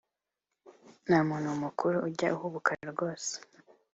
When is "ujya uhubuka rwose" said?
2.07-3.31